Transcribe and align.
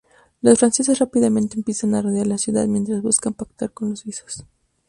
Los 0.41 0.57
franceses 0.57 0.97
rápidamente 0.97 1.57
empiezan 1.57 1.93
a 1.93 2.01
rodear 2.01 2.25
la 2.25 2.39
ciudad, 2.39 2.65
mientras 2.65 3.03
buscan 3.03 3.35
pactar 3.35 3.71
con 3.71 3.91
los 3.91 3.99
suizos. 3.99 4.47